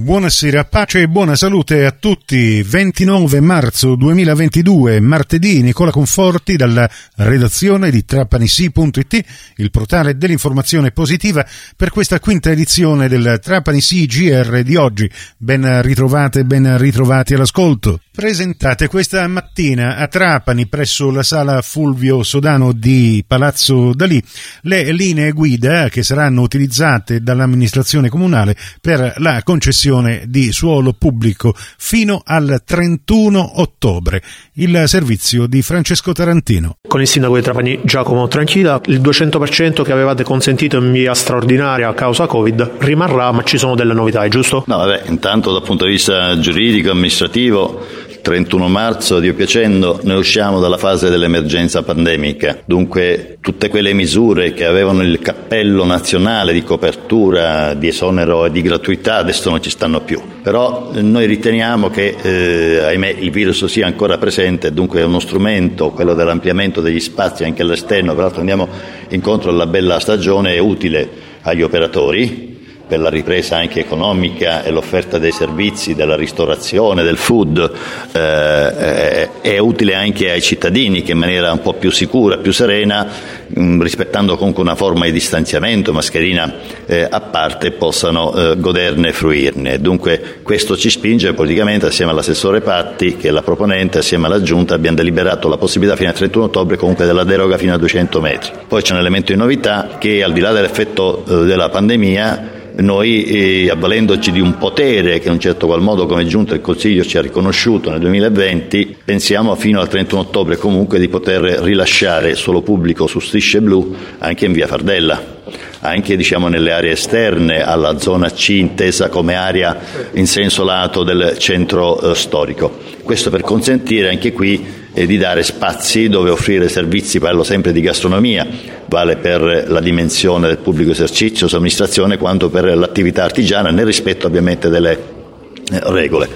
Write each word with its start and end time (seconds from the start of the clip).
Buonasera, 0.00 0.64
pace 0.64 1.02
e 1.02 1.08
buona 1.08 1.36
salute 1.36 1.84
a 1.84 1.90
tutti. 1.90 2.62
29 2.62 3.38
marzo 3.40 3.96
2022, 3.96 4.98
martedì, 4.98 5.60
Nicola 5.60 5.90
Conforti 5.90 6.56
dalla 6.56 6.88
redazione 7.16 7.90
di 7.90 8.06
Trapanisi.it, 8.06 9.24
il 9.56 9.70
portale 9.70 10.16
dell'informazione 10.16 10.90
positiva 10.90 11.46
per 11.76 11.90
questa 11.90 12.18
quinta 12.18 12.50
edizione 12.50 13.08
del 13.08 13.40
Trapanisi 13.42 14.06
GR 14.06 14.62
di 14.62 14.76
oggi. 14.76 15.08
Ben 15.36 15.82
ritrovate, 15.82 16.44
ben 16.44 16.78
ritrovati 16.78 17.34
all'ascolto. 17.34 18.00
Presentate 18.12 18.88
questa 18.88 19.24
mattina 19.28 19.96
a 19.96 20.08
Trapani 20.08 20.66
presso 20.66 21.12
la 21.12 21.22
sala 21.22 21.62
Fulvio 21.62 22.24
Sodano 22.24 22.72
di 22.72 23.24
Palazzo 23.24 23.94
Dalì 23.94 24.20
le 24.62 24.90
linee 24.90 25.30
guida 25.30 25.88
che 25.88 26.02
saranno 26.02 26.42
utilizzate 26.42 27.22
dall'amministrazione 27.22 28.08
comunale 28.08 28.56
per 28.80 29.14
la 29.18 29.40
concessione 29.44 30.24
di 30.26 30.50
suolo 30.50 30.92
pubblico 30.92 31.54
fino 31.78 32.20
al 32.24 32.60
31 32.66 33.60
ottobre. 33.60 34.20
Il 34.54 34.82
servizio 34.86 35.46
di 35.46 35.62
Francesco 35.62 36.10
Tarantino. 36.12 36.78
Con 36.88 37.00
il 37.00 37.06
sindaco 37.06 37.36
di 37.36 37.42
Trapani 37.42 37.78
Giacomo 37.84 38.26
Tranchida, 38.26 38.80
il 38.86 39.00
200% 39.00 39.82
che 39.82 39.92
avevate 39.92 40.24
consentito 40.24 40.78
in 40.78 40.90
via 40.90 41.14
straordinaria 41.14 41.88
a 41.88 41.94
causa 41.94 42.26
Covid 42.26 42.72
rimarrà, 42.78 43.30
ma 43.30 43.44
ci 43.44 43.56
sono 43.56 43.76
delle 43.76 43.94
novità, 43.94 44.24
è 44.24 44.28
giusto? 44.28 44.64
No, 44.66 44.78
vabbè, 44.78 45.04
intanto 45.06 45.52
dal 45.52 45.62
punto 45.62 45.84
di 45.84 45.92
vista 45.92 46.38
giuridico, 46.40 46.90
amministrativo, 46.90 48.08
31 48.30 48.68
marzo, 48.68 49.18
Dio 49.18 49.34
piacendo, 49.34 49.98
noi 50.04 50.18
usciamo 50.18 50.60
dalla 50.60 50.76
fase 50.76 51.10
dell'emergenza 51.10 51.82
pandemica. 51.82 52.60
Dunque 52.64 53.38
tutte 53.40 53.68
quelle 53.68 53.92
misure 53.92 54.52
che 54.52 54.66
avevano 54.66 55.02
il 55.02 55.18
cappello 55.18 55.84
nazionale 55.84 56.52
di 56.52 56.62
copertura, 56.62 57.74
di 57.74 57.88
esonero 57.88 58.44
e 58.44 58.52
di 58.52 58.62
gratuità 58.62 59.16
adesso 59.16 59.50
non 59.50 59.60
ci 59.60 59.68
stanno 59.70 60.02
più. 60.02 60.22
Però 60.44 60.92
eh, 60.94 61.02
noi 61.02 61.26
riteniamo 61.26 61.90
che, 61.90 62.14
eh, 62.22 62.78
ahimè, 62.84 63.16
il 63.18 63.32
virus 63.32 63.64
sia 63.64 63.86
ancora 63.86 64.16
presente 64.16 64.72
dunque 64.72 65.00
è 65.00 65.04
uno 65.04 65.18
strumento, 65.18 65.90
quello 65.90 66.14
dell'ampliamento 66.14 66.80
degli 66.80 67.00
spazi 67.00 67.42
anche 67.42 67.62
all'esterno, 67.62 68.14
peraltro 68.14 68.38
andiamo 68.38 68.68
incontro 69.08 69.50
alla 69.50 69.66
bella 69.66 69.98
stagione, 69.98 70.54
è 70.54 70.58
utile 70.58 71.08
agli 71.42 71.62
operatori, 71.62 72.49
per 72.90 72.98
la 72.98 73.08
ripresa 73.08 73.56
anche 73.56 73.78
economica 73.78 74.64
e 74.64 74.72
l'offerta 74.72 75.18
dei 75.18 75.30
servizi, 75.30 75.94
della 75.94 76.16
ristorazione, 76.16 77.04
del 77.04 77.18
food, 77.18 77.70
eh, 78.10 79.40
è 79.40 79.58
utile 79.58 79.94
anche 79.94 80.28
ai 80.32 80.42
cittadini 80.42 81.02
che 81.02 81.12
in 81.12 81.18
maniera 81.18 81.52
un 81.52 81.60
po' 81.62 81.74
più 81.74 81.92
sicura, 81.92 82.38
più 82.38 82.52
serena, 82.52 83.06
mh, 83.46 83.62
mm, 83.62 83.80
rispettando 83.80 84.36
comunque 84.36 84.64
una 84.64 84.74
forma 84.74 85.04
di 85.04 85.12
distanziamento, 85.12 85.92
mascherina 85.92 86.52
eh, 86.84 87.06
a 87.08 87.20
parte, 87.20 87.70
possano 87.70 88.34
eh, 88.34 88.56
goderne 88.58 89.10
e 89.10 89.12
fruirne. 89.12 89.80
Dunque 89.80 90.40
questo 90.42 90.76
ci 90.76 90.90
spinge 90.90 91.32
politicamente 91.32 91.86
assieme 91.86 92.10
all'assessore 92.10 92.60
Patti, 92.60 93.16
che 93.16 93.28
è 93.28 93.30
la 93.30 93.42
proponente, 93.42 93.98
assieme 93.98 94.26
alla 94.26 94.42
Giunta 94.42 94.74
abbiamo 94.74 94.96
deliberato 94.96 95.46
la 95.46 95.58
possibilità 95.58 95.94
fino 95.94 96.08
al 96.08 96.16
31 96.16 96.46
ottobre 96.46 96.76
comunque 96.76 97.06
della 97.06 97.22
deroga 97.22 97.56
fino 97.56 97.72
a 97.72 97.78
200 97.78 98.20
metri. 98.20 98.50
Poi 98.66 98.82
c'è 98.82 98.94
un 98.94 98.98
elemento 98.98 99.30
di 99.30 99.38
novità 99.38 99.96
che 99.96 100.24
al 100.24 100.32
di 100.32 100.40
là 100.40 100.50
dell'effetto 100.50 101.24
eh, 101.24 101.44
della 101.44 101.68
pandemia 101.68 102.58
noi, 102.76 103.24
eh, 103.24 103.70
avvalendoci 103.70 104.32
di 104.32 104.40
un 104.40 104.56
potere 104.58 105.18
che 105.18 105.28
in 105.28 105.34
un 105.34 105.40
certo 105.40 105.66
qual 105.66 105.80
modo 105.80 106.06
come 106.06 106.26
Giunta 106.26 106.52
del 106.52 106.60
Consiglio 106.60 107.04
ci 107.04 107.18
ha 107.18 107.20
riconosciuto 107.20 107.90
nel 107.90 108.00
2020, 108.00 108.96
pensiamo 109.04 109.54
fino 109.54 109.80
al 109.80 109.88
31 109.88 110.22
ottobre 110.22 110.56
comunque 110.56 110.98
di 110.98 111.08
poter 111.08 111.40
rilasciare 111.40 112.34
solo 112.34 112.62
pubblico 112.62 113.06
su 113.06 113.20
strisce 113.20 113.60
blu 113.60 113.94
anche 114.18 114.46
in 114.46 114.52
via 114.52 114.66
Fardella 114.66 115.38
anche 115.80 116.16
diciamo, 116.16 116.48
nelle 116.48 116.72
aree 116.72 116.92
esterne 116.92 117.62
alla 117.62 117.98
zona 117.98 118.30
C 118.30 118.50
intesa 118.50 119.08
come 119.08 119.34
area 119.34 119.78
in 120.12 120.26
senso 120.26 120.62
lato 120.62 121.02
del 121.02 121.36
centro 121.38 122.00
eh, 122.00 122.14
storico. 122.14 122.78
Questo 123.02 123.30
per 123.30 123.40
consentire 123.40 124.10
anche 124.10 124.32
qui 124.32 124.79
eh, 124.92 125.06
di 125.06 125.16
dare 125.16 125.42
spazi 125.42 126.08
dove 126.08 126.30
offrire 126.30 126.68
servizi, 126.68 127.18
parlo 127.18 127.42
sempre 127.42 127.72
di 127.72 127.80
gastronomia, 127.80 128.46
vale 128.86 129.16
per 129.16 129.66
la 129.68 129.80
dimensione 129.80 130.48
del 130.48 130.58
pubblico 130.58 130.90
esercizio, 130.90 131.48
somministrazione, 131.48 132.18
quanto 132.18 132.48
per 132.50 132.76
l'attività 132.76 133.24
artigiana, 133.24 133.70
nel 133.70 133.86
rispetto 133.86 134.26
ovviamente 134.26 134.68
delle 134.68 134.92
eh, 134.92 135.80
regole. 135.84 136.28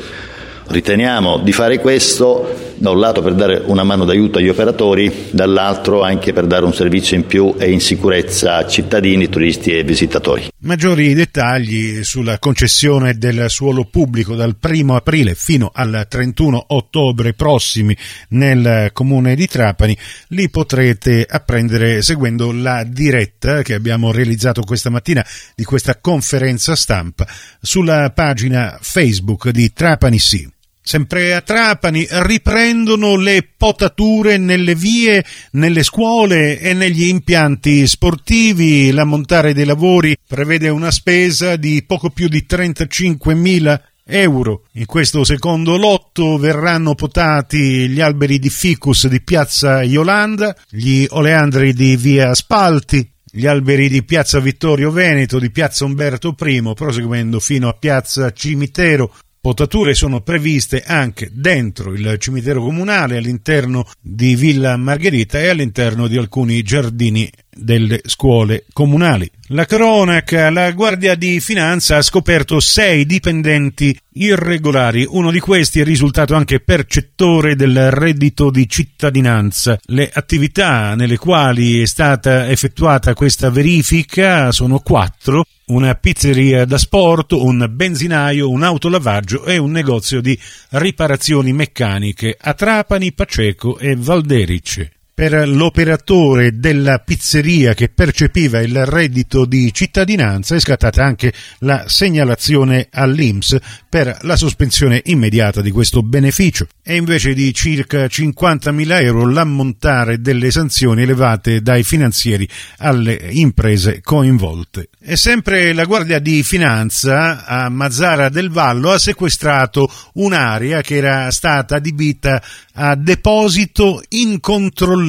Riteniamo 0.67 1.39
di 1.39 1.53
fare 1.53 1.79
questo 1.79 2.74
da 2.77 2.91
un 2.91 2.99
lato 2.99 3.23
per 3.23 3.35
dare 3.35 3.63
una 3.65 3.85
mano 3.85 4.05
d'aiuto 4.05 4.39
agli 4.39 4.49
operatori, 4.49 5.29
dall'altro 5.31 6.03
anche 6.03 6.33
per 6.33 6.47
dare 6.47 6.65
un 6.65 6.75
servizio 6.75 7.17
in 7.17 7.27
più 7.27 7.55
e 7.59 7.71
in 7.71 7.81
sicurezza 7.81 8.57
a 8.57 8.67
cittadini, 8.67 9.29
turisti 9.29 9.71
e 9.73 9.85
visitatori. 9.85 10.49
Maggiori 10.61 11.15
dettagli 11.15 12.03
sulla 12.03 12.39
concessione 12.39 13.15
del 13.19 13.47
suolo 13.49 13.85
pubblico 13.85 14.35
dal 14.35 14.57
1 14.61 14.97
aprile 14.97 15.35
fino 15.35 15.71
al 15.73 16.07
31 16.09 16.65
ottobre 16.69 17.35
prossimi 17.35 17.97
nel 18.31 18.91
comune 18.93 19.35
di 19.35 19.47
Trapani 19.47 19.97
li 20.29 20.49
potrete 20.49 21.27
apprendere 21.29 22.03
seguendo 22.03 22.53
la 22.53 22.85
diretta 22.85 23.63
che 23.63 23.75
abbiamo 23.75 24.13
realizzato 24.13 24.63
questa 24.63 24.91
mattina 24.91 25.25
di 25.55 25.65
questa 25.65 25.99
conferenza 26.01 26.75
stampa 26.75 27.27
sulla 27.61 28.11
pagina 28.11 28.79
Facebook 28.81 29.51
di 29.51 29.73
Trapani 29.73 30.19
Sì. 30.19 30.54
Sempre 30.87 31.35
a 31.35 31.41
Trapani 31.41 32.07
riprendono 32.11 33.17
le 33.17 33.49
potature 33.57 34.37
nelle 34.37 34.75
vie, 34.75 35.25
nelle 35.53 35.83
scuole 35.83 36.61
e 36.61 36.75
negli 36.75 37.05
impianti 37.05 37.87
sportivi. 37.87 38.93
L'ammontare 38.93 39.55
dei 39.55 39.65
lavori 39.65 40.15
prevede 40.29 40.69
una 40.69 40.91
spesa 40.91 41.57
di 41.57 41.83
poco 41.87 42.11
più 42.11 42.29
di 42.29 42.45
35.000 42.47 43.81
euro. 44.05 44.65
In 44.73 44.85
questo 44.85 45.25
secondo 45.25 45.79
lotto 45.79 46.37
verranno 46.37 46.95
potati 46.95 47.89
gli 47.89 48.03
alberi 48.03 48.39
di 48.39 48.51
ficus 48.51 49.09
di 49.09 49.23
piazza 49.23 49.83
Iolanda, 49.83 50.55
gli 50.69 51.07
oleandri 51.09 51.73
di 51.73 51.97
via 51.97 52.35
Spalti, 52.35 53.11
gli 53.25 53.47
alberi 53.47 53.89
di 53.89 54.05
piazza 54.05 54.39
Vittorio 54.39 54.91
Veneto, 54.91 55.39
di 55.39 55.51
piazza 55.51 55.87
Umberto 55.87 56.37
I, 56.39 56.73
proseguendo 56.75 57.41
fino 57.41 57.69
a 57.69 57.73
piazza 57.73 58.31
Cimitero 58.33 59.13
potature 59.45 59.93
sono 59.93 60.23
previste 60.23 60.83
anche 60.87 61.29
dentro 61.31 61.93
il 61.93 62.17
cimitero 62.19 62.63
comunale, 62.63 63.19
all'interno 63.19 63.87
di 64.01 64.37
Villa 64.37 64.75
Margherita 64.79 65.39
e 65.39 65.51
all'interno 65.51 66.09
di 66.09 66.17
alcuni 66.17 66.63
giardini 66.63 67.31
delle 67.57 68.01
scuole 68.05 68.65
comunali. 68.73 69.31
La 69.49 69.67
cronaca, 69.67 70.49
la 70.49 70.73
Guardia 70.73 71.15
di 71.15 71.39
Finanza 71.39 71.97
ha 71.97 72.03
scoperto 72.03 72.61
sei 72.61 73.05
dipendenti 73.05 73.97
irregolari, 74.15 75.07
uno 75.09 75.31
di 75.31 75.39
questi 75.39 75.81
è 75.81 75.85
risultato 75.85 76.35
anche 76.35 76.61
percettore 76.61 77.55
del 77.55 77.91
reddito 77.91 78.51
di 78.51 78.67
cittadinanza. 78.69 79.79
Le 79.85 80.11
attività 80.13 80.95
nelle 80.95 81.19
quali 81.19 81.83
è 81.83 81.87
stata 81.87 82.49
effettuata 82.49 83.13
questa 83.13 83.51
verifica 83.51 84.51
sono 84.51 84.79
quattro, 84.79 85.45
una 85.67 85.95
pizzeria 85.95 86.65
da 86.65 86.79
sport, 86.79 87.33
un 87.33 87.67
benzinaio, 87.71 88.49
un 88.49 88.63
autolavaggio 88.63 89.45
e 89.45 89.59
un 89.59 89.73
negozio 89.73 90.21
di 90.23 90.39
riparazioni 90.71 91.53
meccaniche 91.53 92.37
a 92.41 92.55
Trapani, 92.55 93.13
Paceco 93.13 93.79
e 93.79 93.95
Valderice 93.95 94.91
per 95.15 95.49
l'operatore 95.49 96.59
della 96.59 96.99
pizzeria 96.99 97.73
che 97.73 97.89
percepiva 97.89 98.61
il 98.61 98.85
reddito 98.85 99.45
di 99.45 99.73
cittadinanza 99.73 100.57
è 100.57 100.61
scattata 100.61 101.05
anche 101.05 101.33
la 101.61 101.85
segnalazione 101.87 102.89
all'IMS 102.91 103.57
per 103.89 104.19
la 104.23 104.35
sospensione 104.35 105.01
immediata 105.05 105.61
di 105.61 105.71
questo 105.71 106.03
beneficio 106.03 106.67
e 106.83 106.97
invece 106.97 107.33
di 107.33 107.55
circa 107.55 108.07
50.000 108.07 109.03
euro 109.05 109.29
l'ammontare 109.29 110.21
delle 110.21 110.51
sanzioni 110.51 111.03
elevate 111.03 111.63
dai 111.63 111.85
finanzieri 111.85 112.49
alle 112.79 113.17
imprese 113.31 114.01
coinvolte. 114.03 114.89
E 115.01 115.17
sempre 115.17 115.73
la 115.75 115.85
Guardia 115.85 116.19
di 116.19 116.43
Finanza 116.43 117.47
a 117.47 117.69
Mazzara 117.69 118.31
del 118.31 118.51
Vallo 118.51 118.91
ha 118.91 118.99
sequestrato 118.99 119.89
un'area 120.15 120.81
che 120.81 120.97
era 120.97 121.31
stata 121.31 121.77
adibita 121.77 122.43
a 122.77 122.97
deposito 122.97 124.03
incontrollato 124.09 125.04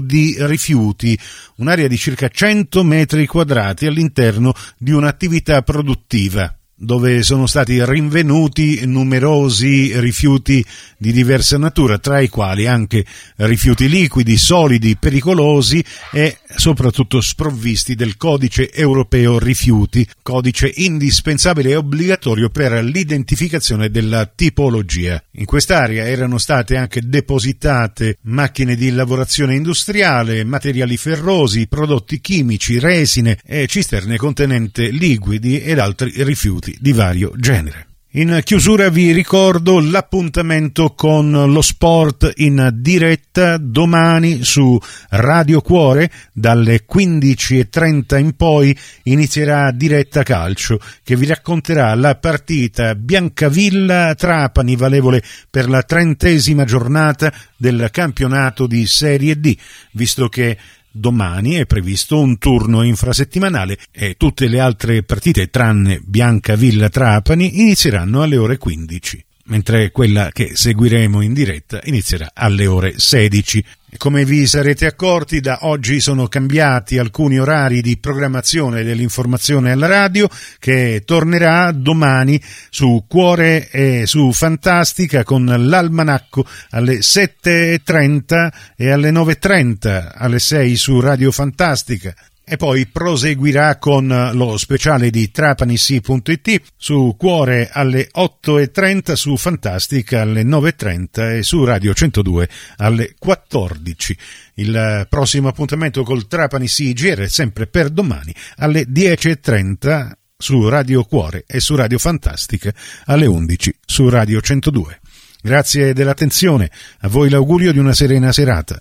di 0.00 0.36
rifiuti, 0.38 1.18
un'area 1.56 1.88
di 1.88 1.96
circa 1.96 2.28
100 2.28 2.84
metri 2.84 3.26
quadrati 3.26 3.86
all'interno 3.86 4.52
di 4.78 4.92
un'attività 4.92 5.62
produttiva 5.62 6.56
dove 6.82 7.22
sono 7.22 7.46
stati 7.46 7.84
rinvenuti 7.84 8.84
numerosi 8.86 9.98
rifiuti 10.00 10.64
di 10.98 11.12
diversa 11.12 11.56
natura, 11.56 11.98
tra 11.98 12.20
i 12.20 12.28
quali 12.28 12.66
anche 12.66 13.04
rifiuti 13.36 13.88
liquidi, 13.88 14.36
solidi, 14.36 14.96
pericolosi 14.96 15.82
e 16.10 16.38
soprattutto 16.56 17.20
sprovvisti 17.20 17.94
del 17.94 18.16
codice 18.16 18.72
europeo 18.72 19.38
rifiuti, 19.38 20.06
codice 20.22 20.72
indispensabile 20.74 21.70
e 21.70 21.76
obbligatorio 21.76 22.50
per 22.50 22.72
l'identificazione 22.84 23.88
della 23.88 24.26
tipologia. 24.26 25.22
In 25.32 25.44
quest'area 25.44 26.04
erano 26.04 26.38
state 26.38 26.76
anche 26.76 27.00
depositate 27.04 28.18
macchine 28.22 28.74
di 28.74 28.90
lavorazione 28.90 29.54
industriale, 29.54 30.44
materiali 30.44 30.96
ferrosi, 30.96 31.68
prodotti 31.68 32.20
chimici, 32.20 32.80
resine 32.80 33.38
e 33.44 33.68
cisterne 33.68 34.16
contenente 34.16 34.88
liquidi 34.88 35.60
ed 35.60 35.78
altri 35.78 36.12
rifiuti 36.24 36.71
di 36.80 36.92
vario 36.92 37.32
genere. 37.36 37.86
In 38.14 38.42
chiusura 38.44 38.90
vi 38.90 39.10
ricordo 39.10 39.80
l'appuntamento 39.80 40.92
con 40.92 41.30
lo 41.30 41.62
sport 41.62 42.30
in 42.36 42.68
diretta 42.74 43.56
domani 43.56 44.44
su 44.44 44.78
Radio 45.08 45.62
Cuore 45.62 46.10
dalle 46.30 46.84
15.30 46.84 48.18
in 48.18 48.36
poi 48.36 48.78
inizierà 49.04 49.70
diretta 49.70 50.22
calcio 50.24 50.78
che 51.02 51.16
vi 51.16 51.24
racconterà 51.24 51.94
la 51.94 52.14
partita 52.16 52.94
Biancavilla-Trapani 52.94 54.76
valevole 54.76 55.22
per 55.48 55.70
la 55.70 55.82
trentesima 55.82 56.64
giornata 56.64 57.32
del 57.56 57.88
campionato 57.90 58.66
di 58.66 58.86
Serie 58.86 59.40
D, 59.40 59.56
visto 59.92 60.28
che 60.28 60.58
Domani 60.92 61.54
è 61.54 61.64
previsto 61.64 62.20
un 62.20 62.36
turno 62.36 62.82
infrasettimanale 62.82 63.78
e 63.90 64.14
tutte 64.18 64.46
le 64.46 64.60
altre 64.60 65.02
partite, 65.02 65.48
tranne 65.48 66.00
Bianca 66.04 66.54
Villa 66.54 66.90
Trapani, 66.90 67.60
inizieranno 67.60 68.22
alle 68.22 68.36
ore 68.36 68.58
15 68.58 69.24
mentre 69.44 69.90
quella 69.90 70.30
che 70.30 70.54
seguiremo 70.54 71.20
in 71.20 71.32
diretta 71.32 71.80
inizierà 71.84 72.30
alle 72.32 72.66
ore 72.66 72.94
16. 72.96 73.64
Come 73.98 74.24
vi 74.24 74.46
sarete 74.46 74.86
accorti, 74.86 75.40
da 75.40 75.58
oggi 75.62 76.00
sono 76.00 76.26
cambiati 76.26 76.96
alcuni 76.98 77.38
orari 77.38 77.82
di 77.82 77.98
programmazione 77.98 78.82
dell'informazione 78.82 79.70
alla 79.70 79.86
radio 79.86 80.28
che 80.58 81.02
tornerà 81.04 81.70
domani 81.72 82.40
su 82.70 83.04
Cuore 83.06 83.68
e 83.70 84.06
su 84.06 84.32
Fantastica 84.32 85.24
con 85.24 85.44
l'almanacco 85.44 86.44
alle 86.70 86.98
7.30 86.98 88.48
e 88.76 88.90
alle 88.90 89.10
9.30, 89.10 90.12
alle 90.14 90.38
6 90.38 90.76
su 90.76 90.98
Radio 90.98 91.30
Fantastica 91.30 92.14
e 92.44 92.56
poi 92.56 92.86
proseguirà 92.86 93.78
con 93.78 94.30
lo 94.32 94.56
speciale 94.56 95.10
di 95.10 95.30
trapanisi.it 95.30 96.62
su 96.76 97.14
Cuore 97.16 97.68
alle 97.72 98.08
8.30, 98.14 99.12
su 99.12 99.36
Fantastica 99.36 100.22
alle 100.22 100.42
9.30 100.42 101.38
e 101.38 101.42
su 101.42 101.64
Radio 101.64 101.94
102 101.94 102.48
alle 102.78 103.14
14. 103.18 104.16
Il 104.54 105.06
prossimo 105.08 105.48
appuntamento 105.48 106.02
col 106.02 106.26
Trapani 106.26 106.66
CGR 106.66 107.20
è 107.20 107.28
sempre 107.28 107.66
per 107.66 107.90
domani 107.90 108.34
alle 108.56 108.82
10.30 108.82 110.10
su 110.36 110.68
Radio 110.68 111.04
Cuore 111.04 111.44
e 111.46 111.60
su 111.60 111.76
Radio 111.76 111.98
Fantastica 111.98 112.72
alle 113.04 113.26
11 113.26 113.74
su 113.86 114.08
Radio 114.08 114.40
102. 114.40 115.00
Grazie 115.40 115.92
dell'attenzione, 115.92 116.70
a 117.00 117.08
voi 117.08 117.28
l'augurio 117.28 117.72
di 117.72 117.78
una 117.78 117.94
serena 117.94 118.30
serata. 118.32 118.80